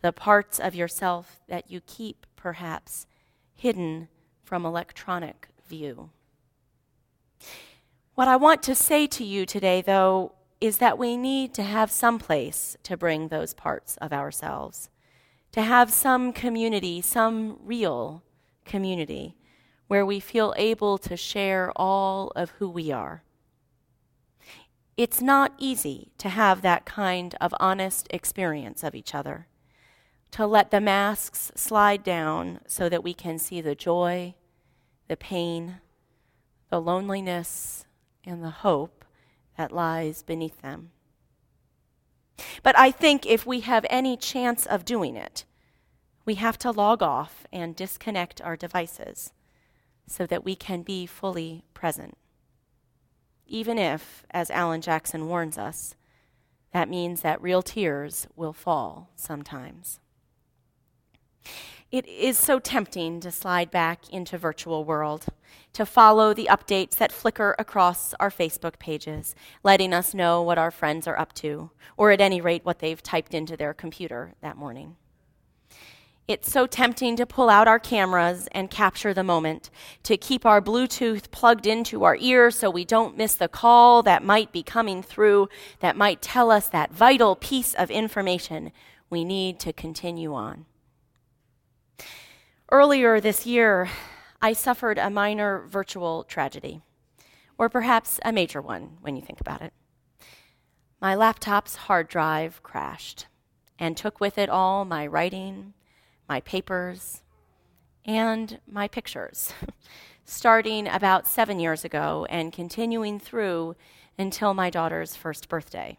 the 0.00 0.12
parts 0.12 0.58
of 0.58 0.74
yourself 0.74 1.40
that 1.48 1.70
you 1.70 1.80
keep, 1.80 2.26
perhaps, 2.34 3.06
hidden 3.52 4.08
from 4.42 4.64
electronic 4.64 5.48
view. 5.66 6.10
What 8.14 8.28
I 8.28 8.36
want 8.36 8.62
to 8.64 8.74
say 8.74 9.06
to 9.08 9.24
you 9.24 9.44
today, 9.44 9.82
though, 9.82 10.32
is 10.60 10.78
that 10.78 10.98
we 10.98 11.16
need 11.16 11.52
to 11.54 11.62
have 11.62 11.90
some 11.90 12.18
place 12.18 12.76
to 12.84 12.96
bring 12.96 13.28
those 13.28 13.54
parts 13.54 13.96
of 13.98 14.12
ourselves, 14.12 14.88
to 15.52 15.62
have 15.62 15.92
some 15.92 16.32
community, 16.32 17.00
some 17.00 17.58
real 17.64 18.22
community, 18.64 19.36
where 19.88 20.06
we 20.06 20.20
feel 20.20 20.54
able 20.56 20.96
to 20.98 21.16
share 21.16 21.72
all 21.76 22.32
of 22.36 22.50
who 22.52 22.68
we 22.68 22.92
are. 22.92 23.24
It's 24.96 25.20
not 25.20 25.52
easy 25.58 26.12
to 26.18 26.28
have 26.28 26.62
that 26.62 26.86
kind 26.86 27.34
of 27.40 27.52
honest 27.58 28.06
experience 28.10 28.84
of 28.84 28.94
each 28.94 29.14
other, 29.14 29.48
to 30.30 30.46
let 30.46 30.70
the 30.70 30.80
masks 30.80 31.50
slide 31.56 32.04
down 32.04 32.60
so 32.66 32.88
that 32.88 33.02
we 33.02 33.12
can 33.12 33.38
see 33.38 33.60
the 33.60 33.74
joy 33.74 34.34
the 35.08 35.16
pain, 35.16 35.76
the 36.70 36.80
loneliness, 36.80 37.84
and 38.24 38.42
the 38.42 38.50
hope 38.50 39.04
that 39.56 39.72
lies 39.72 40.22
beneath 40.22 40.60
them. 40.62 40.90
But 42.62 42.76
I 42.78 42.90
think 42.90 43.26
if 43.26 43.46
we 43.46 43.60
have 43.60 43.86
any 43.90 44.16
chance 44.16 44.66
of 44.66 44.84
doing 44.84 45.16
it, 45.16 45.44
we 46.24 46.36
have 46.36 46.58
to 46.58 46.70
log 46.70 47.02
off 47.02 47.46
and 47.52 47.76
disconnect 47.76 48.40
our 48.40 48.56
devices 48.56 49.32
so 50.06 50.26
that 50.26 50.44
we 50.44 50.56
can 50.56 50.82
be 50.82 51.06
fully 51.06 51.64
present. 51.74 52.16
Even 53.46 53.78
if, 53.78 54.24
as 54.30 54.50
Alan 54.50 54.80
Jackson 54.80 55.28
warns 55.28 55.58
us, 55.58 55.94
that 56.72 56.88
means 56.88 57.20
that 57.20 57.40
real 57.42 57.62
tears 57.62 58.26
will 58.34 58.52
fall 58.52 59.10
sometimes. 59.14 60.00
It 61.94 62.08
is 62.08 62.36
so 62.36 62.58
tempting 62.58 63.20
to 63.20 63.30
slide 63.30 63.70
back 63.70 64.12
into 64.12 64.36
virtual 64.36 64.84
world, 64.84 65.26
to 65.74 65.86
follow 65.86 66.34
the 66.34 66.48
updates 66.50 66.96
that 66.96 67.12
flicker 67.12 67.54
across 67.56 68.14
our 68.14 68.30
Facebook 68.30 68.80
pages, 68.80 69.36
letting 69.62 69.92
us 69.92 70.12
know 70.12 70.42
what 70.42 70.58
our 70.58 70.72
friends 70.72 71.06
are 71.06 71.16
up 71.16 71.32
to, 71.34 71.70
or 71.96 72.10
at 72.10 72.20
any 72.20 72.40
rate, 72.40 72.64
what 72.64 72.80
they've 72.80 73.00
typed 73.00 73.32
into 73.32 73.56
their 73.56 73.72
computer 73.72 74.34
that 74.40 74.56
morning. 74.56 74.96
It's 76.26 76.50
so 76.50 76.66
tempting 76.66 77.14
to 77.14 77.26
pull 77.26 77.48
out 77.48 77.68
our 77.68 77.78
cameras 77.78 78.48
and 78.50 78.68
capture 78.68 79.14
the 79.14 79.22
moment, 79.22 79.70
to 80.02 80.16
keep 80.16 80.44
our 80.44 80.60
Bluetooth 80.60 81.30
plugged 81.30 81.64
into 81.64 82.02
our 82.02 82.16
ear 82.16 82.50
so 82.50 82.70
we 82.70 82.84
don't 82.84 83.16
miss 83.16 83.36
the 83.36 83.46
call 83.46 84.02
that 84.02 84.24
might 84.24 84.50
be 84.50 84.64
coming 84.64 85.00
through, 85.00 85.48
that 85.78 85.96
might 85.96 86.20
tell 86.20 86.50
us 86.50 86.68
that 86.70 86.92
vital 86.92 87.36
piece 87.36 87.72
of 87.72 87.88
information 87.88 88.72
we 89.10 89.24
need 89.24 89.60
to 89.60 89.72
continue 89.72 90.34
on. 90.34 90.66
Earlier 92.72 93.20
this 93.20 93.44
year, 93.44 93.90
I 94.40 94.54
suffered 94.54 94.96
a 94.96 95.10
minor 95.10 95.64
virtual 95.68 96.24
tragedy, 96.24 96.80
or 97.58 97.68
perhaps 97.68 98.18
a 98.24 98.32
major 98.32 98.62
one 98.62 98.96
when 99.02 99.16
you 99.16 99.22
think 99.22 99.40
about 99.40 99.60
it. 99.60 99.74
My 101.00 101.14
laptop's 101.14 101.76
hard 101.76 102.08
drive 102.08 102.62
crashed 102.62 103.26
and 103.78 103.96
took 103.96 104.18
with 104.18 104.38
it 104.38 104.48
all 104.48 104.86
my 104.86 105.06
writing, 105.06 105.74
my 106.26 106.40
papers, 106.40 107.22
and 108.06 108.58
my 108.66 108.88
pictures, 108.88 109.52
starting 110.24 110.88
about 110.88 111.26
seven 111.26 111.60
years 111.60 111.84
ago 111.84 112.26
and 112.30 112.50
continuing 112.50 113.20
through 113.20 113.76
until 114.18 114.54
my 114.54 114.70
daughter's 114.70 115.14
first 115.14 115.50
birthday. 115.50 115.98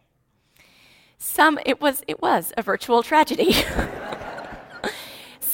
Some, 1.19 1.60
it 1.63 1.80
was, 1.80 2.04
it 2.08 2.21
was 2.23 2.54
a 2.58 2.63
virtual 2.63 3.04
tragedy. 3.04 3.54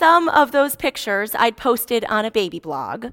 Some 0.02 0.30
of 0.30 0.52
those 0.52 0.76
pictures 0.76 1.36
I'd 1.36 1.58
posted 1.58 2.06
on 2.06 2.26
a 2.26 2.32
baby 2.32 2.60
blog, 2.60 3.12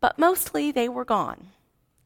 but 0.00 0.18
mostly 0.18 0.72
they 0.72 0.88
were 0.88 1.04
gone, 1.04 1.48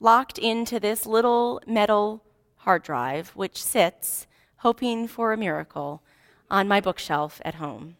locked 0.01 0.37
into 0.37 0.81
this 0.81 1.07
little 1.07 1.61
metal 1.65 2.25
hard 2.57 2.83
drive, 2.83 3.29
which 3.37 3.63
sits, 3.63 4.27
hoping 4.57 5.07
for 5.07 5.33
a 5.33 5.37
miracle, 5.37 6.03
on 6.51 6.67
my 6.67 6.81
bookshelf 6.81 7.41
at 7.45 7.55
home. 7.55 7.99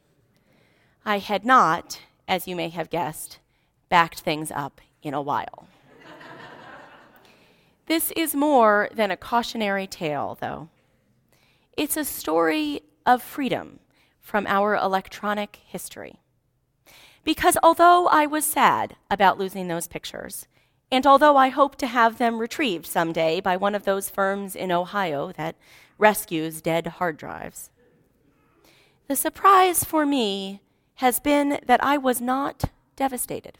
I 1.05 1.19
had 1.21 1.45
not, 1.45 2.01
as 2.27 2.49
you 2.49 2.57
may 2.57 2.71
have 2.71 2.91
guessed, 2.91 3.39
backed 3.89 4.19
things 4.19 4.51
up 4.51 4.81
in 5.05 5.15
a 5.15 5.23
while. 5.23 5.69
this 7.87 8.11
is 8.17 8.35
more 8.35 8.89
than 8.93 9.13
a 9.13 9.17
cautionary 9.17 9.87
tale, 9.87 10.37
though. 10.41 10.71
It's 11.77 11.97
a 11.97 12.05
story 12.05 12.81
of 13.07 13.23
freedom 13.23 13.79
from 14.27 14.45
our 14.49 14.75
electronic 14.75 15.61
history. 15.65 16.19
Because 17.23 17.57
although 17.63 18.09
I 18.09 18.27
was 18.27 18.45
sad 18.45 18.97
about 19.09 19.39
losing 19.39 19.69
those 19.69 19.87
pictures, 19.87 20.49
and 20.91 21.07
although 21.07 21.37
I 21.37 21.49
hope 21.49 21.77
to 21.77 21.87
have 21.87 22.19
them 22.19 22.41
retrieved 22.41 22.87
someday 22.87 23.41
by 23.41 23.57
one 23.57 23.77
of 23.77 23.85
those 23.85 24.11
firms 24.11 24.57
in 24.57 24.73
Ohio 24.73 25.31
that 25.37 25.55
rescues 25.97 26.61
dead 26.61 26.89
hard 26.99 27.17
drives, 27.17 27.71
the 29.07 29.15
surprise 29.15 29.85
for 29.85 30.05
me 30.05 30.61
has 30.97 31.21
been 31.21 31.61
that 31.65 31.83
I 31.85 31.97
was 31.97 32.21
not 32.21 32.65
devastated. 32.97 33.59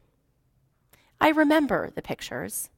I 1.21 1.29
remember 1.29 1.91
the 1.95 2.03
pictures, 2.03 2.71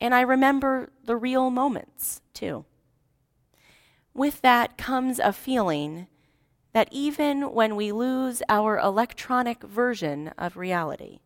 and 0.00 0.12
I 0.12 0.22
remember 0.22 0.90
the 1.04 1.16
real 1.16 1.48
moments 1.50 2.22
too. 2.32 2.64
With 4.12 4.40
that 4.40 4.76
comes 4.76 5.20
a 5.20 5.32
feeling 5.32 6.08
that 6.74 6.88
even 6.90 7.52
when 7.52 7.76
we 7.76 7.92
lose 7.92 8.42
our 8.48 8.78
electronic 8.78 9.62
version 9.62 10.28
of 10.36 10.56
reality, 10.56 11.20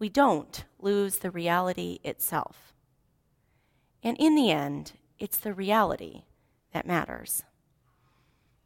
we 0.00 0.08
don't 0.08 0.64
lose 0.80 1.18
the 1.18 1.30
reality 1.30 2.00
itself. 2.02 2.74
And 4.02 4.16
in 4.18 4.34
the 4.34 4.50
end, 4.50 4.94
it's 5.16 5.38
the 5.38 5.54
reality 5.54 6.24
that 6.72 6.86
matters. 6.86 7.44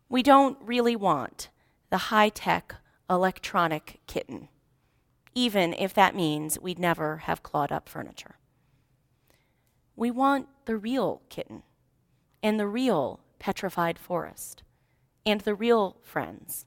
We 0.08 0.22
don't 0.22 0.56
really 0.62 0.96
want 0.96 1.50
the 1.90 2.08
high 2.08 2.30
tech 2.30 2.74
electronic 3.10 4.00
kitten, 4.06 4.48
even 5.34 5.74
if 5.74 5.92
that 5.92 6.16
means 6.16 6.58
we'd 6.58 6.78
never 6.78 7.18
have 7.18 7.42
clawed 7.42 7.70
up 7.70 7.86
furniture. 7.86 8.36
We 9.94 10.10
want 10.10 10.48
the 10.64 10.78
real 10.78 11.20
kitten 11.28 11.64
and 12.42 12.58
the 12.58 12.66
real 12.66 13.20
petrified 13.38 13.98
forest 13.98 14.62
and 15.24 15.40
the 15.42 15.54
real 15.54 15.96
friends, 16.02 16.66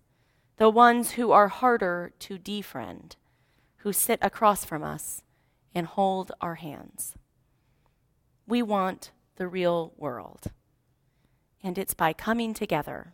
the 0.58 0.70
ones 0.70 1.12
who 1.12 1.32
are 1.32 1.50
harder 1.50 2.14
to 2.20 2.38
defriend, 2.38 3.16
who 3.78 3.92
sit 3.92 4.20
across 4.22 4.66
from 4.66 4.84
us 4.84 5.22
and 5.74 5.88
hold 5.88 6.32
our 6.42 6.56
hands. 6.56 7.16
We 8.48 8.62
want 8.62 9.12
the 9.36 9.48
real 9.48 9.94
world. 9.98 10.46
And 11.64 11.78
it's 11.78 11.94
by 11.94 12.14
coming 12.14 12.54
together, 12.54 13.14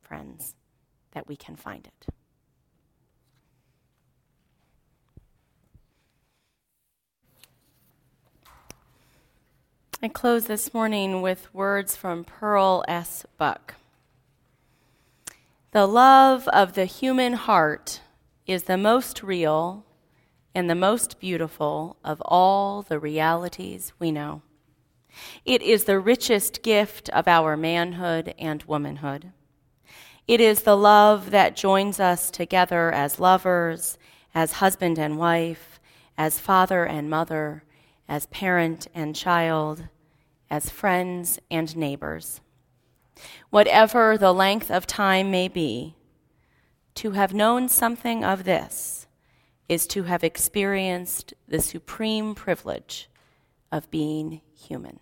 friends, 0.00 0.54
that 1.12 1.26
we 1.26 1.36
can 1.36 1.56
find 1.56 1.86
it. 1.86 2.06
I 10.02 10.08
close 10.08 10.46
this 10.46 10.72
morning 10.72 11.20
with 11.20 11.52
words 11.52 11.94
from 11.94 12.24
Pearl 12.24 12.82
S. 12.88 13.26
Buck. 13.36 13.74
The 15.72 15.86
love 15.86 16.48
of 16.48 16.72
the 16.72 16.84
human 16.84 17.34
heart 17.34 18.00
is 18.44 18.64
the 18.64 18.76
most 18.76 19.22
real 19.22 19.86
and 20.52 20.68
the 20.68 20.74
most 20.74 21.20
beautiful 21.20 21.96
of 22.04 22.20
all 22.22 22.82
the 22.82 22.98
realities 22.98 23.92
we 24.00 24.10
know. 24.10 24.42
It 25.44 25.62
is 25.62 25.84
the 25.84 26.00
richest 26.00 26.64
gift 26.64 27.08
of 27.10 27.28
our 27.28 27.56
manhood 27.56 28.34
and 28.36 28.64
womanhood. 28.64 29.30
It 30.26 30.40
is 30.40 30.62
the 30.62 30.76
love 30.76 31.30
that 31.30 31.54
joins 31.54 32.00
us 32.00 32.32
together 32.32 32.90
as 32.90 33.20
lovers, 33.20 33.96
as 34.34 34.54
husband 34.54 34.98
and 34.98 35.18
wife, 35.18 35.78
as 36.18 36.40
father 36.40 36.84
and 36.84 37.08
mother, 37.08 37.62
as 38.08 38.26
parent 38.26 38.88
and 38.92 39.14
child, 39.14 39.86
as 40.50 40.68
friends 40.68 41.38
and 41.48 41.76
neighbors 41.76 42.40
whatever 43.50 44.16
the 44.16 44.32
length 44.32 44.70
of 44.70 44.86
time 44.86 45.30
may 45.30 45.48
be, 45.48 45.94
to 46.94 47.12
have 47.12 47.32
known 47.32 47.68
something 47.68 48.24
of 48.24 48.44
this 48.44 49.06
is 49.68 49.86
to 49.86 50.02
have 50.04 50.24
experienced 50.24 51.32
the 51.46 51.60
supreme 51.60 52.34
privilege 52.34 53.08
of 53.70 53.90
being 53.90 54.40
human. 54.54 54.98